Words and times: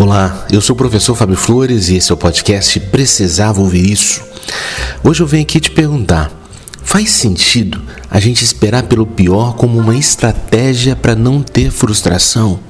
Olá, 0.00 0.46
eu 0.48 0.60
sou 0.60 0.74
o 0.74 0.76
professor 0.76 1.16
Fábio 1.16 1.34
Flores 1.34 1.88
e 1.88 1.96
esse 1.96 2.12
é 2.12 2.14
o 2.14 2.16
podcast 2.16 2.78
Precisava 2.78 3.60
Ouvir 3.60 3.90
Isso. 3.90 4.22
Hoje 5.02 5.24
eu 5.24 5.26
venho 5.26 5.42
aqui 5.42 5.58
te 5.58 5.72
perguntar: 5.72 6.30
faz 6.84 7.10
sentido 7.10 7.82
a 8.08 8.20
gente 8.20 8.44
esperar 8.44 8.84
pelo 8.84 9.04
pior 9.04 9.56
como 9.56 9.76
uma 9.76 9.96
estratégia 9.96 10.94
para 10.94 11.16
não 11.16 11.42
ter 11.42 11.72
frustração? 11.72 12.60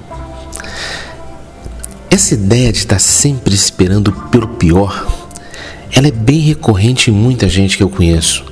Essa 2.11 2.33
ideia 2.33 2.73
de 2.73 2.79
estar 2.79 2.99
sempre 2.99 3.55
esperando 3.55 4.11
pelo 4.31 4.49
pior, 4.49 5.07
ela 5.93 6.09
é 6.09 6.13
bem 6.13 6.41
recorrente 6.41 7.11
em 7.11 7.15
muita 7.15 7.47
gente 7.47 7.77
que 7.77 7.83
eu 7.83 7.91
conheço. 7.91 8.43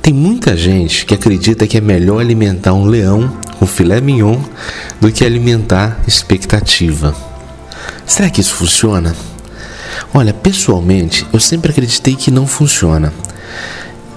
Tem 0.00 0.14
muita 0.14 0.56
gente 0.56 1.04
que 1.04 1.14
acredita 1.14 1.66
que 1.66 1.76
é 1.76 1.80
melhor 1.80 2.20
alimentar 2.20 2.74
um 2.74 2.84
leão 2.84 3.36
com 3.58 3.66
filé 3.66 4.00
mignon 4.00 4.38
do 5.00 5.10
que 5.10 5.24
alimentar 5.24 5.98
expectativa. 6.06 7.29
Será 8.10 8.28
que 8.28 8.40
isso 8.40 8.54
funciona? 8.54 9.14
Olha, 10.12 10.34
pessoalmente, 10.34 11.24
eu 11.32 11.38
sempre 11.38 11.70
acreditei 11.70 12.16
que 12.16 12.28
não 12.28 12.44
funciona. 12.44 13.12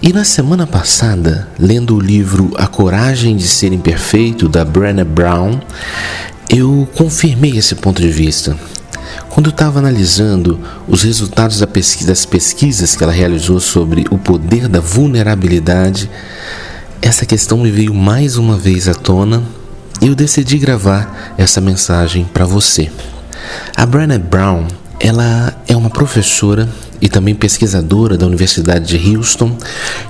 E 0.02 0.12
na 0.12 0.26
semana 0.26 0.66
passada, 0.66 1.48
lendo 1.60 1.96
o 1.96 2.00
livro 2.00 2.52
A 2.58 2.66
Coragem 2.66 3.38
de 3.38 3.48
Ser 3.48 3.72
Imperfeito, 3.72 4.50
da 4.50 4.66
Brené 4.66 5.04
Brown, 5.04 5.60
eu 6.50 6.90
confirmei 6.96 7.56
esse 7.56 7.76
ponto 7.76 8.02
de 8.02 8.10
vista. 8.10 8.58
Quando 9.30 9.46
eu 9.46 9.52
estava 9.52 9.78
analisando 9.78 10.60
os 10.88 11.04
resultados 11.04 11.60
das 11.60 12.26
pesquisas 12.26 12.96
que 12.96 13.04
ela 13.04 13.14
realizou 13.14 13.60
sobre 13.60 14.08
o 14.10 14.18
poder 14.18 14.68
da 14.68 14.80
vulnerabilidade, 14.80 16.10
essa 17.00 17.28
questão 17.28 17.60
me 17.60 17.70
veio 17.70 17.94
mais 17.94 18.38
uma 18.38 18.58
vez 18.58 18.88
à 18.88 18.96
tona 18.96 19.44
e 20.02 20.08
eu 20.08 20.16
decidi 20.16 20.58
gravar 20.58 21.36
essa 21.38 21.62
mensagem 21.62 22.26
para 22.26 22.44
você. 22.44 22.90
A 23.76 23.86
Brené 23.86 24.18
Brown, 24.18 24.68
ela 25.00 25.54
é 25.68 25.76
uma 25.76 25.90
professora 25.90 26.70
e 27.02 27.10
também 27.10 27.36
pesquisadora 27.36 28.18
da 28.18 28.26
Universidade 28.26 28.98
de 28.98 29.16
Houston, 29.16 29.58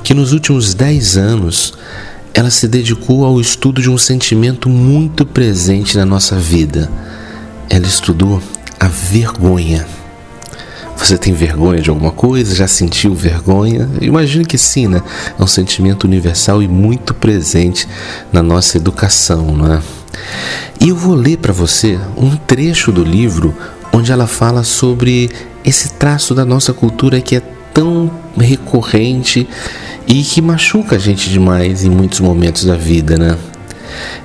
que 0.04 0.14
nos 0.14 0.34
últimos 0.34 0.74
10 0.74 1.18
anos 1.18 1.74
ela 2.34 2.50
se 2.50 2.68
dedicou 2.68 3.26
ao 3.26 3.40
estudo 3.40 3.82
de 3.82 3.90
um 3.90 3.98
sentimento 3.98 4.68
muito 4.68 5.26
presente 5.26 5.98
na 5.98 6.06
nossa 6.06 6.36
vida. 6.36 6.90
Ela 7.70 7.86
estudou 7.86 8.42
a 8.80 8.88
vergonha. 8.88 9.86
Você 10.98 11.18
tem 11.18 11.34
vergonha 11.34 11.82
de 11.82 11.90
alguma 11.90 12.12
coisa? 12.12 12.56
Já 12.56 12.68
sentiu 12.68 13.14
vergonha? 13.14 13.90
Imagino 14.00 14.46
que 14.46 14.58
sim, 14.58 14.88
né? 14.88 15.02
É 15.38 15.44
um 15.44 15.48
sentimento 15.48 16.06
universal 16.06 16.62
e 16.64 16.68
muito 16.68 17.14
presente 17.14 17.88
na 18.32 18.42
nossa 18.42 18.78
educação, 18.78 19.56
não 19.56 19.74
é? 19.74 19.82
E 20.80 20.90
eu 20.90 20.96
vou 20.96 21.16
ler 21.16 21.38
para 21.38 21.54
você 21.54 22.00
um 22.18 22.36
trecho 22.36 22.92
do 22.92 23.04
livro 23.04 23.56
onde 23.94 24.12
ela 24.12 24.28
fala 24.28 24.64
sobre 24.64 25.30
esse 25.64 25.94
traço 25.94 26.34
da 26.36 26.44
nossa 26.44 26.74
cultura 26.74 27.22
que 27.22 27.36
é 27.36 27.42
tão 27.74 28.12
recorrente 28.38 29.48
e 30.08 30.24
que 30.24 30.42
machuca 30.42 30.96
a 30.96 31.00
gente 31.00 31.30
demais 31.30 31.84
em 31.84 31.90
muitos 31.90 32.20
momentos 32.20 32.66
da 32.66 32.76
vida, 32.76 33.18
né? 33.18 33.38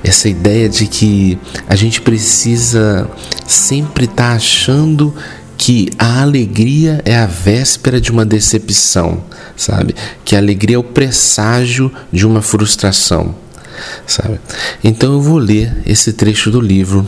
Essa 0.03 0.29
ideia 0.29 0.69
de 0.69 0.87
que 0.87 1.39
a 1.69 1.77
gente 1.77 2.01
precisa 2.01 3.09
sempre 3.47 4.07
estar 4.07 4.31
tá 4.31 4.33
achando 4.33 5.15
que 5.57 5.91
a 5.99 6.23
alegria 6.23 7.03
é 7.05 7.17
a 7.17 7.27
véspera 7.27 8.01
de 8.01 8.11
uma 8.11 8.25
decepção, 8.25 9.23
sabe? 9.57 9.95
Que 10.25 10.35
a 10.35 10.39
alegria 10.39 10.77
é 10.77 10.79
o 10.79 10.85
presságio 10.85 11.93
de 12.13 12.27
uma 12.27 12.41
frustração 12.41 13.35
sabe? 14.07 14.41
Então 14.83 15.13
eu 15.13 15.21
vou 15.21 15.39
ler 15.39 15.77
esse 15.87 16.13
trecho 16.13 16.51
do 16.51 16.61
livro 16.61 17.07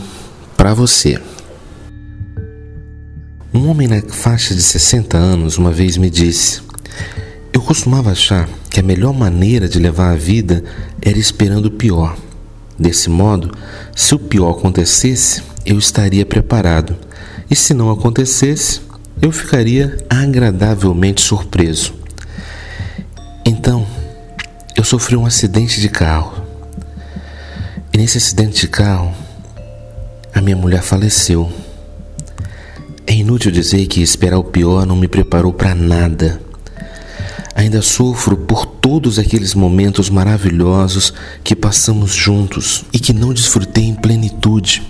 para 0.57 0.73
você. 0.73 1.19
Um 3.53 3.67
homem 3.67 3.87
na 3.87 4.01
faixa 4.01 4.55
de 4.55 4.61
60 4.61 5.17
anos 5.17 5.57
uma 5.57 5.71
vez 5.71 5.97
me 5.97 6.09
disse: 6.09 6.61
Eu 7.51 7.61
costumava 7.61 8.11
achar 8.11 8.47
que 8.69 8.79
a 8.79 8.83
melhor 8.83 9.13
maneira 9.13 9.67
de 9.67 9.77
levar 9.77 10.11
a 10.11 10.15
vida 10.15 10.63
era 11.01 11.17
esperando 11.17 11.65
o 11.65 11.71
pior. 11.71 12.15
Desse 12.79 13.09
modo, 13.09 13.51
se 13.95 14.15
o 14.15 14.19
pior 14.19 14.51
acontecesse, 14.51 15.43
eu 15.65 15.77
estaria 15.77 16.25
preparado, 16.25 16.95
e 17.49 17.55
se 17.55 17.73
não 17.73 17.91
acontecesse, 17.91 18.81
eu 19.21 19.31
ficaria 19.31 19.97
agradavelmente 20.09 21.21
surpreso. 21.21 21.93
Então, 23.45 23.85
eu 24.75 24.83
sofri 24.83 25.15
um 25.15 25.25
acidente 25.25 25.79
de 25.79 25.89
carro. 25.89 26.41
E 27.93 27.97
nesse 27.97 28.17
acidente 28.17 28.61
de 28.61 28.67
carro, 28.67 29.13
a 30.33 30.41
minha 30.41 30.55
mulher 30.55 30.81
faleceu. 30.81 31.51
É 33.05 33.13
inútil 33.13 33.51
dizer 33.51 33.85
que 33.87 34.01
esperar 34.01 34.37
o 34.37 34.43
pior 34.45 34.85
não 34.85 34.95
me 34.95 35.07
preparou 35.07 35.51
para 35.51 35.75
nada. 35.75 36.41
Ainda 37.53 37.81
sofro 37.81 38.37
por 38.37 38.65
todos 38.65 39.19
aqueles 39.19 39.53
momentos 39.53 40.09
maravilhosos 40.09 41.13
que 41.43 41.53
passamos 41.53 42.13
juntos 42.13 42.85
e 42.93 42.99
que 42.99 43.11
não 43.11 43.33
desfrutei 43.33 43.83
em 43.83 43.93
plenitude. 43.93 44.81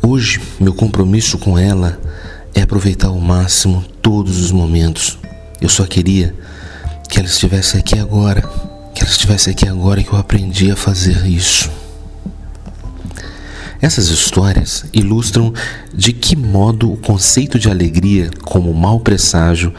Hoje, 0.00 0.40
meu 0.60 0.72
compromisso 0.72 1.36
com 1.36 1.58
ela 1.58 2.00
é 2.54 2.62
aproveitar 2.62 3.08
ao 3.08 3.18
máximo 3.18 3.84
todos 4.00 4.40
os 4.40 4.52
momentos. 4.52 5.18
Eu 5.60 5.68
só 5.68 5.84
queria 5.84 6.32
que 7.08 7.18
ela 7.18 7.28
estivesse 7.28 7.76
aqui 7.76 7.98
agora, 7.98 8.42
que 8.94 9.02
ela 9.02 9.10
estivesse 9.10 9.50
aqui 9.50 9.68
agora 9.68 10.02
que 10.02 10.12
eu 10.12 10.18
aprendi 10.18 10.70
a 10.70 10.76
fazer 10.76 11.26
isso. 11.26 11.68
Essas 13.80 14.08
histórias 14.08 14.84
ilustram 14.92 15.52
de 15.94 16.12
que 16.12 16.34
modo 16.34 16.92
o 16.92 16.96
conceito 16.96 17.58
de 17.60 17.70
alegria 17.70 18.28
como 18.42 18.74
mau 18.74 18.98
presságio 18.98 19.72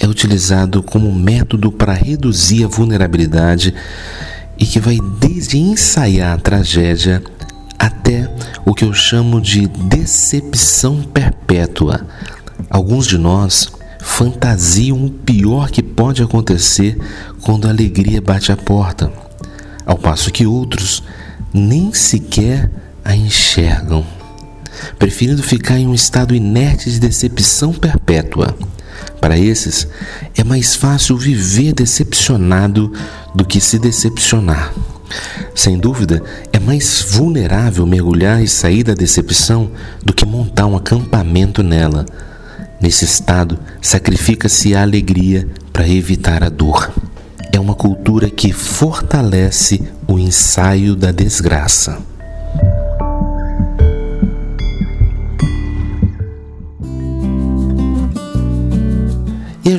é 0.00 0.08
utilizado 0.08 0.82
como 0.82 1.12
método 1.14 1.70
para 1.70 1.92
reduzir 1.92 2.64
a 2.64 2.68
vulnerabilidade 2.68 3.72
e 4.58 4.66
que 4.66 4.80
vai 4.80 4.98
desde 5.20 5.56
ensaiar 5.56 6.34
a 6.34 6.40
tragédia 6.40 7.22
até 7.78 8.28
o 8.66 8.74
que 8.74 8.84
eu 8.84 8.92
chamo 8.92 9.40
de 9.40 9.68
decepção 9.68 11.02
perpétua. 11.02 12.04
Alguns 12.68 13.06
de 13.06 13.18
nós 13.18 13.70
fantasiam 14.00 15.04
o 15.04 15.10
pior 15.10 15.70
que 15.70 15.82
pode 15.82 16.22
acontecer 16.22 16.98
quando 17.42 17.66
a 17.66 17.70
alegria 17.70 18.20
bate 18.20 18.50
a 18.50 18.56
porta, 18.56 19.12
ao 19.86 19.96
passo 19.96 20.32
que 20.32 20.44
outros 20.44 21.04
nem 21.52 21.94
sequer 21.94 22.68
a 23.04 23.14
enxergam, 23.14 24.04
preferindo 24.98 25.42
ficar 25.42 25.78
em 25.78 25.86
um 25.86 25.94
estado 25.94 26.34
inerte 26.34 26.90
de 26.90 26.98
decepção 26.98 27.72
perpétua. 27.72 28.56
Para 29.20 29.38
esses, 29.38 29.88
é 30.36 30.44
mais 30.44 30.74
fácil 30.74 31.16
viver 31.16 31.72
decepcionado 31.72 32.92
do 33.34 33.44
que 33.44 33.60
se 33.60 33.78
decepcionar. 33.78 34.72
Sem 35.54 35.78
dúvida, 35.78 36.22
é 36.52 36.58
mais 36.58 37.02
vulnerável 37.02 37.86
mergulhar 37.86 38.42
e 38.42 38.48
sair 38.48 38.82
da 38.82 38.94
decepção 38.94 39.70
do 40.04 40.12
que 40.12 40.24
montar 40.24 40.66
um 40.66 40.76
acampamento 40.76 41.62
nela. 41.62 42.04
Nesse 42.80 43.04
estado, 43.04 43.58
sacrifica-se 43.80 44.74
a 44.74 44.82
alegria 44.82 45.48
para 45.72 45.88
evitar 45.88 46.42
a 46.42 46.48
dor. 46.48 46.92
É 47.52 47.60
uma 47.60 47.74
cultura 47.74 48.28
que 48.28 48.52
fortalece 48.52 49.80
o 50.06 50.18
ensaio 50.18 50.96
da 50.96 51.12
desgraça. 51.12 51.98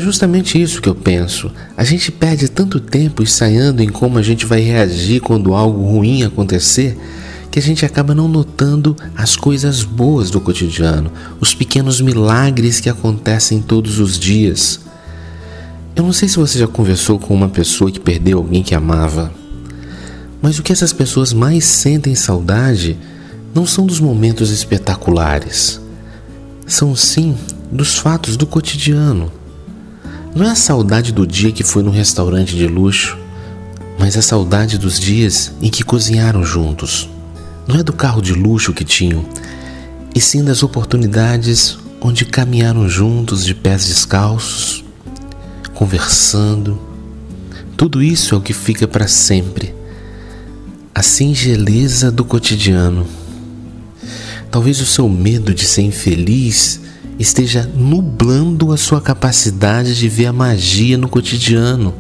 Justamente 0.06 0.62
isso 0.62 0.84
que 0.84 0.88
eu 0.88 0.94
penso. 0.94 1.52
A 1.76 1.84
gente 1.84 2.12
perde 2.12 2.48
tanto 2.48 2.80
tempo 2.80 3.24
ensaiando 3.24 3.82
em 3.82 3.90
como 3.90 4.20
a 4.20 4.22
gente 4.22 4.46
vai 4.46 4.60
reagir 4.62 5.20
quando 5.20 5.56
algo 5.56 5.82
ruim 5.84 6.22
acontecer 6.22 6.96
que 7.50 7.58
a 7.58 7.62
gente 7.62 7.84
acaba 7.84 8.14
não 8.14 8.28
notando 8.28 8.96
as 9.18 9.36
coisas 9.36 9.82
boas 9.82 10.30
do 10.30 10.40
cotidiano, 10.40 11.12
os 11.40 11.56
pequenos 11.56 12.02
milagres 12.02 12.80
que 12.80 12.88
acontecem 12.88 13.64
todos 13.64 13.98
os 13.98 14.20
dias. 14.20 14.80
Eu 15.96 16.04
não 16.04 16.14
sei 16.14 16.30
se 16.30 16.38
você 16.38 16.60
já 16.60 16.68
conversou 16.68 17.18
com 17.18 17.34
uma 17.34 17.50
pessoa 17.50 17.92
que 17.92 18.00
perdeu 18.00 18.38
alguém 18.38 18.62
que 18.62 18.76
amava, 18.76 19.34
mas 20.40 20.60
o 20.60 20.64
que 20.64 20.72
essas 20.72 20.94
pessoas 20.94 21.34
mais 21.34 21.66
sentem 21.66 22.14
saudade 22.14 22.96
não 23.56 23.66
são 23.66 23.88
dos 23.88 24.00
momentos 24.00 24.52
espetaculares, 24.52 25.82
são 26.68 26.96
sim 26.96 27.36
dos 27.72 27.98
fatos 27.98 28.38
do 28.38 28.46
cotidiano 28.46 29.32
não 30.36 30.46
é 30.46 30.50
a 30.50 30.56
saudade 30.56 31.14
do 31.14 31.26
dia 31.26 31.50
que 31.54 31.64
foi 31.64 31.82
no 31.82 31.90
restaurante 31.90 32.58
de 32.58 32.68
luxo, 32.68 33.18
mas 33.98 34.18
a 34.18 34.22
saudade 34.22 34.78
dos 34.78 35.00
dias 35.00 35.54
em 35.62 35.70
que 35.70 35.82
cozinharam 35.82 36.44
juntos. 36.44 37.10
Não 37.66 37.78
é 37.80 37.84
do 37.84 37.94
carro 37.94 38.22
de 38.22 38.34
luxo 38.34 38.74
que 38.74 38.84
tinham, 38.84 39.26
e 40.14 40.20
sim 40.20 40.44
das 40.44 40.62
oportunidades 40.62 41.78
onde 42.02 42.26
caminharam 42.26 42.88
juntos 42.90 43.46
de 43.46 43.56
pés 43.56 43.88
descalços, 43.88 44.84
conversando. 45.74 46.82
Tudo 47.78 48.04
isso 48.04 48.36
é 48.36 48.38
o 48.38 48.42
que 48.42 48.54
fica 48.54 48.86
para 48.86 49.08
sempre. 49.08 49.74
A 50.94 51.02
singeleza 51.02 52.12
do 52.12 52.26
cotidiano. 52.26 53.08
Talvez 54.52 54.82
o 54.82 54.86
seu 54.86 55.08
medo 55.08 55.54
de 55.54 55.66
ser 55.66 55.82
infeliz 55.82 56.82
esteja 57.20 57.70
nublando 57.76 58.72
a 58.72 58.78
sua 58.78 59.02
capacidade 59.02 59.96
de 59.96 60.10
ver 60.10 60.28
a 60.28 60.34
magia 60.34 60.98
no 60.98 61.08
cotidiano. 61.08 61.94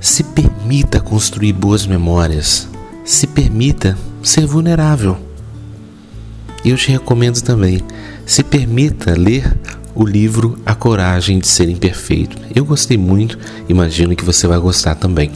Se 0.00 0.22
permita 0.22 1.00
construir 1.00 1.52
boas 1.52 1.86
memórias. 1.86 2.68
Se 3.04 3.26
permita 3.26 3.96
ser 4.22 4.46
vulnerável. 4.46 5.18
E 6.64 6.70
eu 6.70 6.76
te 6.76 6.92
recomendo 6.92 7.40
também, 7.40 7.80
se 8.24 8.44
permita 8.44 9.18
ler 9.18 9.52
o 9.94 10.04
livro 10.04 10.58
A 10.64 10.74
Coragem 10.74 11.40
de 11.40 11.48
Ser 11.48 11.68
Imperfeito. 11.68 12.36
Eu 12.54 12.64
gostei 12.64 12.96
muito, 12.96 13.36
imagino 13.68 14.14
que 14.14 14.24
você 14.24 14.46
vai 14.46 14.58
gostar 14.58 14.94
também. 14.94 15.32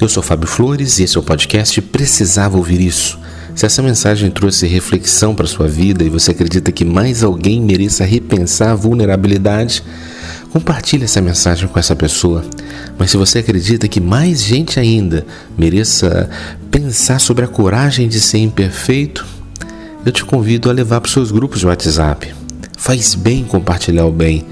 Eu 0.00 0.08
sou 0.08 0.22
Fábio 0.22 0.48
Flores 0.48 0.98
e 0.98 1.02
esse 1.02 1.16
é 1.16 1.20
o 1.20 1.22
podcast 1.22 1.80
Precisava 1.82 2.56
Ouvir 2.56 2.80
Isso. 2.80 3.18
Se 3.58 3.66
essa 3.66 3.82
mensagem 3.82 4.30
trouxe 4.30 4.68
reflexão 4.68 5.34
para 5.34 5.44
sua 5.44 5.66
vida 5.66 6.04
e 6.04 6.08
você 6.08 6.30
acredita 6.30 6.70
que 6.70 6.84
mais 6.84 7.24
alguém 7.24 7.60
mereça 7.60 8.04
repensar 8.04 8.70
a 8.70 8.74
vulnerabilidade, 8.76 9.82
compartilhe 10.52 11.02
essa 11.02 11.20
mensagem 11.20 11.66
com 11.66 11.76
essa 11.76 11.96
pessoa. 11.96 12.44
Mas 12.96 13.10
se 13.10 13.16
você 13.16 13.40
acredita 13.40 13.88
que 13.88 13.98
mais 14.00 14.44
gente 14.44 14.78
ainda 14.78 15.26
mereça 15.58 16.30
pensar 16.70 17.18
sobre 17.18 17.44
a 17.44 17.48
coragem 17.48 18.06
de 18.06 18.20
ser 18.20 18.38
imperfeito, 18.38 19.26
eu 20.06 20.12
te 20.12 20.24
convido 20.24 20.70
a 20.70 20.72
levar 20.72 21.00
para 21.00 21.08
os 21.08 21.12
seus 21.12 21.32
grupos 21.32 21.58
de 21.58 21.66
WhatsApp. 21.66 22.32
Faz 22.76 23.16
bem 23.16 23.42
compartilhar 23.42 24.06
o 24.06 24.12
bem. 24.12 24.46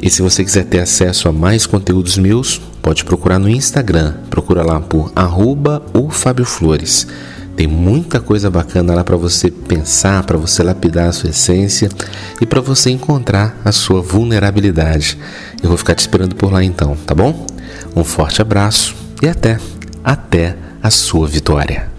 E 0.00 0.08
se 0.08 0.22
você 0.22 0.44
quiser 0.44 0.66
ter 0.66 0.78
acesso 0.78 1.28
a 1.28 1.32
mais 1.32 1.66
conteúdos 1.66 2.16
meus, 2.16 2.60
pode 2.80 3.04
procurar 3.04 3.40
no 3.40 3.48
Instagram. 3.48 4.14
Procura 4.30 4.62
lá 4.62 4.78
por 4.78 5.10
arroba 5.16 5.82
o 5.92 6.08
Fábio 6.08 6.44
Flores. 6.44 7.08
Tem 7.56 7.66
muita 7.66 8.18
coisa 8.18 8.50
bacana 8.50 8.94
lá 8.94 9.04
para 9.04 9.16
você 9.16 9.50
pensar, 9.50 10.24
para 10.24 10.38
você 10.38 10.62
lapidar 10.62 11.08
a 11.08 11.12
sua 11.12 11.30
essência 11.30 11.88
e 12.40 12.46
para 12.46 12.60
você 12.60 12.90
encontrar 12.90 13.56
a 13.64 13.70
sua 13.70 14.00
vulnerabilidade. 14.00 15.18
Eu 15.62 15.68
vou 15.68 15.78
ficar 15.78 15.94
te 15.94 16.00
esperando 16.00 16.34
por 16.34 16.52
lá 16.52 16.64
então, 16.64 16.96
tá 17.06 17.14
bom? 17.14 17.46
Um 17.94 18.04
forte 18.04 18.40
abraço 18.40 18.96
e 19.20 19.28
até, 19.28 19.58
até 20.02 20.56
a 20.82 20.90
sua 20.90 21.28
vitória. 21.28 21.91